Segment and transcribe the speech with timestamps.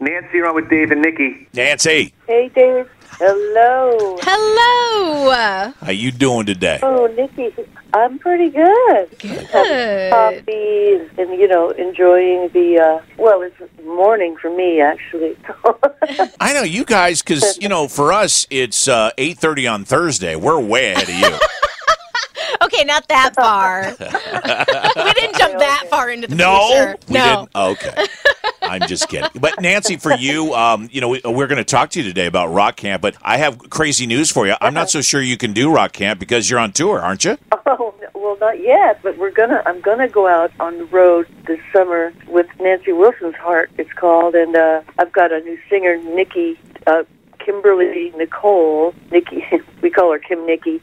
[0.00, 1.48] Nancy, on with Dave and Nikki.
[1.54, 2.88] Nancy, Hey, Dave.
[3.18, 4.16] Hello.
[4.22, 5.72] Hello.
[5.80, 6.78] how you doing today?
[6.82, 7.52] Oh, Nikki.
[7.92, 9.18] I'm pretty good.
[9.18, 9.50] Good.
[9.50, 15.36] Coffee and, you know, enjoying the, uh, well, it's morning for me, actually.
[16.40, 20.36] I know you guys because you know for us it's uh, eight thirty on Thursday.
[20.36, 21.38] We're way ahead of you.
[22.60, 23.82] Okay, not that far.
[25.04, 26.96] we didn't jump that far into the no, future.
[27.08, 27.46] we no.
[27.46, 27.56] didn't.
[27.56, 28.06] Okay,
[28.68, 29.28] I'm just kidding.
[29.40, 32.26] But Nancy, for you, um, you know, we, we're going to talk to you today
[32.26, 33.02] about Rock Camp.
[33.02, 34.54] But I have crazy news for you.
[34.60, 37.38] I'm not so sure you can do Rock Camp because you're on tour, aren't you?
[37.66, 41.60] oh, well, not yet, but we're gonna, I'm gonna go out on the road this
[41.72, 46.58] summer with Nancy Wilson's Heart, it's called, and, uh, I've got a new singer, Nikki,
[46.86, 47.04] uh,
[47.38, 49.44] Kimberly Nicole, Nikki,
[49.82, 50.82] we call her Kim Nikki.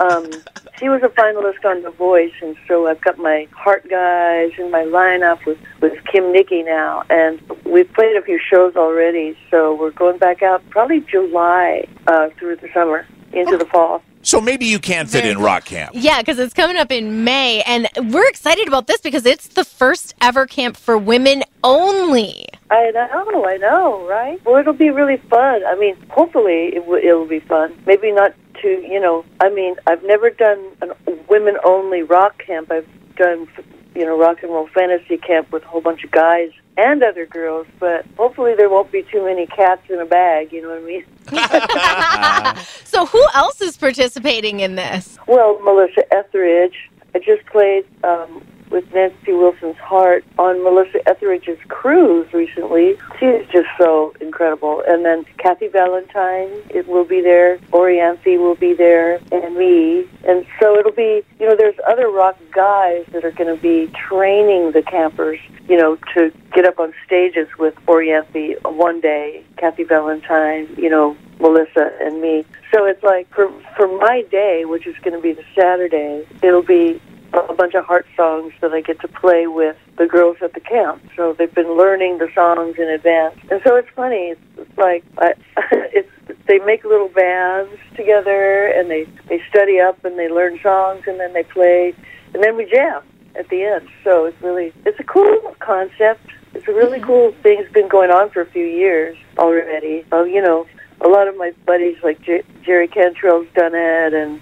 [0.00, 0.30] Um,
[0.78, 4.70] she was a finalist on The Voice, and so I've got my Heart guys in
[4.70, 9.74] my lineup with, with Kim Nikki now, and we've played a few shows already, so
[9.74, 14.02] we're going back out probably July uh, through the summer into the fall.
[14.22, 15.92] So maybe you can fit in Rock Camp.
[15.94, 19.64] Yeah, because it's coming up in May, and we're excited about this because it's the
[19.64, 22.46] first ever camp for women only.
[22.70, 24.42] I know, I know, right?
[24.44, 25.64] Well, it'll be really fun.
[25.66, 27.74] I mean, hopefully it w- it'll be fun.
[27.86, 30.94] Maybe not to, you know, I mean, I've never done a
[31.28, 32.70] women-only rock camp.
[32.70, 33.46] I've done,
[33.94, 37.26] you know, rock and roll fantasy camp with a whole bunch of guys and other
[37.26, 40.78] girls, but hopefully there won't be too many cats in a bag, you know what
[40.78, 42.64] I mean?
[42.84, 45.18] So who else is participating in this?
[45.26, 46.76] Well, Melissa Etheridge.
[47.14, 48.40] I just played um,
[48.74, 52.96] with Nancy Wilson's Heart on Melissa Etheridge's cruise recently.
[53.20, 54.82] She's just so incredible.
[54.88, 57.58] And then Kathy Valentine it will be there.
[57.72, 60.08] Orianthi will be there, and me.
[60.26, 63.92] And so it'll be, you know, there's other rock guys that are going to be
[64.08, 69.84] training the campers, you know, to get up on stages with Orianthi one day, Kathy
[69.84, 72.44] Valentine, you know, Melissa and me.
[72.72, 76.62] So it's like for for my day, which is going to be the Saturday, it'll
[76.62, 77.00] be
[77.34, 80.60] a bunch of heart songs that I get to play with the girls at the
[80.60, 81.02] camp.
[81.16, 84.34] So they've been learning the songs in advance, and so it's funny.
[84.56, 85.34] It's, like I,
[85.72, 86.10] it's
[86.46, 91.18] they make little bands together, and they they study up and they learn songs, and
[91.18, 91.94] then they play,
[92.32, 93.02] and then we jam
[93.36, 93.88] at the end.
[94.02, 96.26] So it's really it's a cool concept.
[96.54, 97.58] It's a really cool thing.
[97.60, 100.04] It's been going on for a few years already.
[100.12, 100.66] Uh, you know,
[101.00, 104.40] a lot of my buddies like J- Jerry Cantrell's done it, and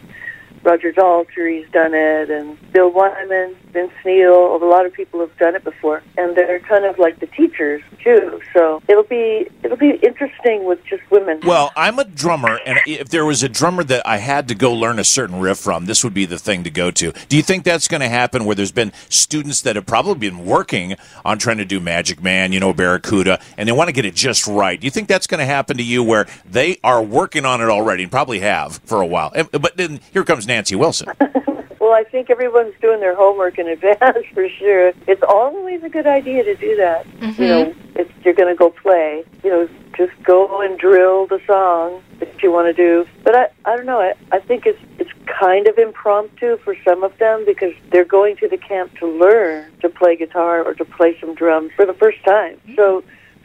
[0.65, 4.57] Roger Daltrey's done it, and Bill Wyman, Vince Neil.
[4.57, 7.83] A lot of people have done it before, and they're kind of like the teachers
[8.03, 8.41] too.
[8.53, 11.41] So it'll be it'll be interesting with just women.
[11.45, 14.73] Well, I'm a drummer, and if there was a drummer that I had to go
[14.73, 17.13] learn a certain riff from, this would be the thing to go to.
[17.29, 20.45] Do you think that's going to happen where there's been students that have probably been
[20.45, 24.05] working on trying to do Magic Man, you know, Barracuda, and they want to get
[24.05, 24.81] it just right?
[24.81, 27.69] Do you think that's going to happen to you where they are working on it
[27.69, 29.33] already and probably have for a while?
[29.35, 31.09] And- But then here comes Nancy Wilson.
[31.93, 34.95] Well, I think everyone's doing their homework in advance for sure.
[35.07, 37.07] It's always a good idea to do that.
[37.39, 37.99] You know, mm-hmm.
[37.99, 42.43] if you're going to go play, you know, just go and drill the song that
[42.43, 43.07] you want to do.
[43.25, 44.01] But I, I don't know.
[44.01, 48.37] I, I think it's it's kind of impromptu for some of them because they're going
[48.37, 51.93] to the camp to learn to play guitar or to play some drums for the
[51.93, 52.55] first time.
[52.55, 52.77] Mm-hmm.
[52.77, 53.05] So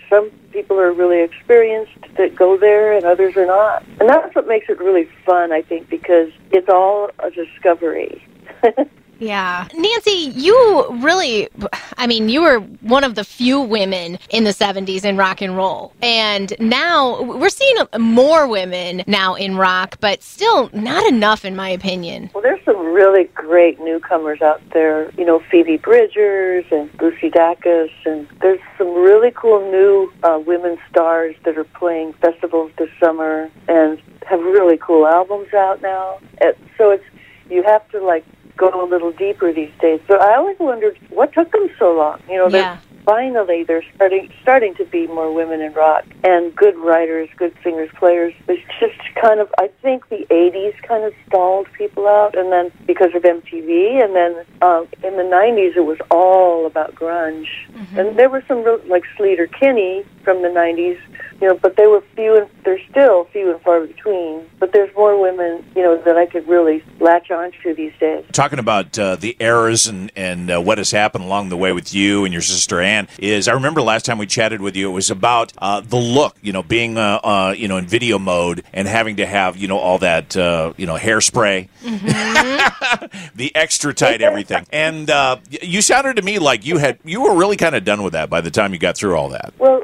[0.10, 3.84] some people are really experienced that go there and others are not.
[4.00, 8.24] And that's what makes it really fun, I think, because it's all a discovery.
[9.20, 9.68] Yeah.
[9.74, 11.50] Nancy, you really,
[11.98, 15.56] I mean, you were one of the few women in the 70s in rock and
[15.56, 15.94] roll.
[16.02, 21.70] And now we're seeing more women now in rock, but still not enough, in my
[21.70, 22.30] opinion.
[22.34, 25.12] Well, there's some really great newcomers out there.
[25.18, 30.78] You know, Phoebe Bridgers and Lucy Dacus, and there's some really cool new uh, women
[30.90, 36.20] stars that are playing festivals this summer and have really cool albums out now.
[36.78, 37.04] So it's
[37.50, 38.26] you have to like
[38.58, 40.02] go a little deeper these days.
[40.08, 42.20] But I always wondered what took them so long.
[42.30, 42.78] You know, Yeah.
[43.06, 47.90] finally they're starting starting to be more women in rock and good writers, good singers,
[47.96, 48.34] players.
[48.48, 52.72] It's just kind of I think the '80s kind of stalled people out, and then
[52.86, 57.48] because of MTV, and then um, in the '90s it was all about grunge,
[57.98, 61.00] and there were some real, like Sleater Kinney from the '90s.
[61.42, 64.48] You know, but they were few and they're still few and far between.
[64.60, 68.26] But there's more women, you know, that I could really latch onto these days.
[68.32, 71.94] Talking about uh, the errors and and uh, what has happened along the way with
[71.94, 74.94] you and your sister Anne is I remember last time we chatted with you it
[74.94, 78.64] was about uh, the look you know being uh, uh, you know in video mode
[78.74, 81.68] and having to have you know all that uh, you know hairspray
[83.36, 87.36] the extra tight everything and uh, you sounded to me like you had you were
[87.36, 89.84] really kind of done with that by the time you got through all that Well,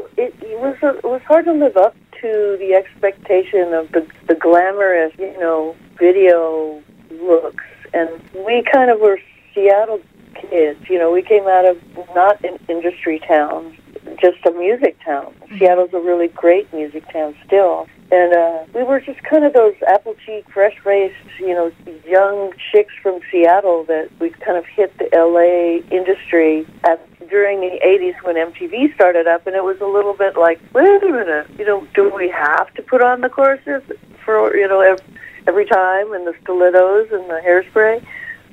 [0.66, 5.14] it, was it was hard to live up to the expectation of the the glamorous,
[5.18, 6.82] you know, video
[7.12, 7.64] looks,
[7.94, 8.10] and
[8.46, 9.20] we kind of were
[9.54, 10.02] Seattle
[10.36, 10.80] kids.
[10.90, 11.78] You know, we came out of
[12.16, 13.78] not an industry town,
[14.22, 15.34] just a music town.
[15.58, 17.88] Seattle's a really great music town still.
[18.12, 21.72] And uh, we were just kind of those apple cheek, fresh faced, you know,
[22.06, 27.02] young chicks from Seattle that we kind of hit the LA industry at
[27.34, 31.02] during the 80s when MTV started up, and it was a little bit like, wait
[31.02, 33.82] a minute, you know, do we have to put on the choruses
[34.24, 35.04] for, you know, every,
[35.48, 38.06] every time, and the stilettos and the hairspray?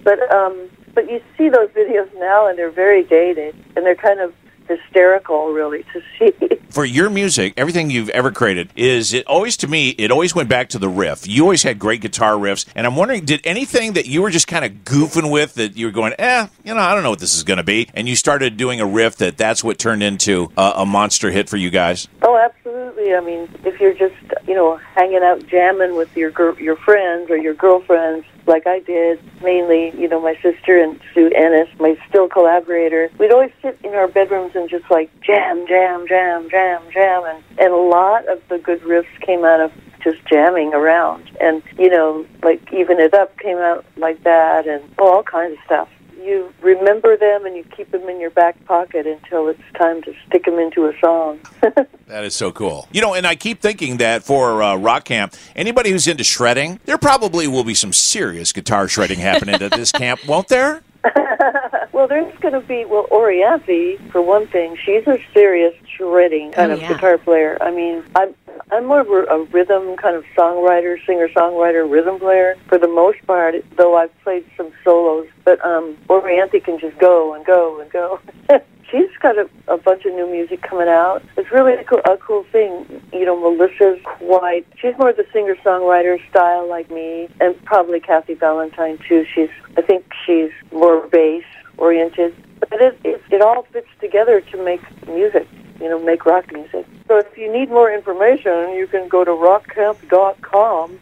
[0.03, 4.19] But um, but you see those videos now, and they're very dated, and they're kind
[4.19, 4.33] of
[4.71, 6.59] hysterical, really, to see.
[6.71, 9.91] For your music, everything you've ever created is it always to me.
[9.91, 11.27] It always went back to the riff.
[11.27, 14.47] You always had great guitar riffs, and I'm wondering, did anything that you were just
[14.47, 17.19] kind of goofing with that you were going, eh, you know, I don't know what
[17.19, 20.03] this is going to be, and you started doing a riff that that's what turned
[20.03, 22.07] into a, a monster hit for you guys?
[22.23, 23.15] Oh, absolutely.
[23.15, 24.15] I mean, if you're just
[24.51, 28.81] you know hanging out jamming with your gir- your friends or your girlfriends, like I
[28.81, 33.79] did, mainly, you know, my sister and Sue Ennis, my still collaborator, we'd always sit
[33.85, 37.23] in our bedrooms and just like jam, jam, jam, jam, jam.
[37.27, 39.71] And, and a lot of the good riffs came out of
[40.03, 41.31] just jamming around.
[41.41, 45.65] And, you know, like Even It Up came out like that and all kinds of
[45.65, 45.89] stuff
[46.23, 50.15] you remember them and you keep them in your back pocket until it's time to
[50.27, 51.41] stick them into a song.
[52.07, 52.89] that is so cool.
[52.93, 56.81] You know, and I keep thinking that for uh, Rock Camp, anybody who's into shredding,
[56.85, 60.83] there probably will be some serious guitar shredding happening at this camp, won't there?
[61.93, 66.71] well, there's going to be, well, Orianthi, for one thing, she's a serious shredding kind
[66.71, 66.89] Oh, of yeah.
[66.93, 67.57] guitar player.
[67.61, 68.35] I mean, I'm
[68.73, 73.57] I'm more of a rhythm kind of songwriter, singer-songwriter, rhythm player for the most part,
[73.77, 75.27] though I've played some solos.
[75.45, 78.21] But um, Orianthi can just go and go and go.
[78.91, 81.23] She's got a, a bunch of new music coming out.
[81.37, 83.03] It's really a cool, a cool thing.
[83.13, 88.35] You know, Melissa's quite, she's more of the singer-songwriter style like me, and probably Kathy
[88.35, 89.25] Valentine too.
[89.33, 92.35] She's, I think she's more bass-oriented.
[92.69, 95.47] But it, it, it all fits together to make music,
[95.81, 96.85] you know, make rock music.
[97.11, 100.97] So if you need more information, you can go to rockcamp.com.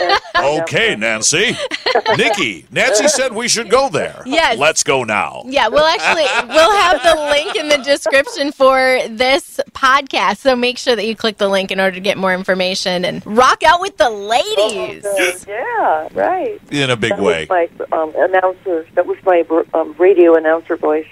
[0.00, 0.96] and find Okay.
[0.96, 1.56] Nancy.
[2.16, 4.20] Nikki, Nancy said we should go there.
[4.26, 4.58] Yes.
[4.58, 5.44] Let's go now.
[5.46, 10.38] Yeah, we'll actually we'll have the link in the description for this podcast.
[10.38, 13.24] So make sure that you click the link in order to get more information and
[13.24, 15.04] rock out with the ladies.
[15.06, 15.34] Okay.
[15.46, 16.60] Yeah, right.
[16.72, 17.46] In a big That way.
[17.48, 18.88] was my um, announcer.
[18.94, 21.06] That was my um, radio announcer voice.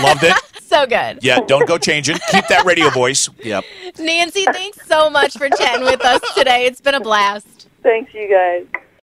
[0.00, 0.36] Loved it.
[0.68, 1.20] So good.
[1.22, 2.18] Yeah, don't go changing.
[2.30, 3.30] Keep that radio voice.
[3.42, 3.64] Yep.
[3.98, 6.66] Nancy, thanks so much for chatting with us today.
[6.66, 7.68] It's been a blast.
[7.82, 8.66] Thanks, you guys.